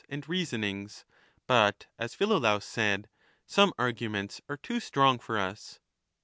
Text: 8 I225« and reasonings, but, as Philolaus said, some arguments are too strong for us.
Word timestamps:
8 0.05 0.05
I225« 0.05 0.13
and 0.13 0.29
reasonings, 0.29 1.05
but, 1.45 1.85
as 1.99 2.15
Philolaus 2.15 2.65
said, 2.65 3.07
some 3.45 3.71
arguments 3.77 4.41
are 4.49 4.57
too 4.57 4.79
strong 4.79 5.19
for 5.19 5.37
us. 5.37 5.79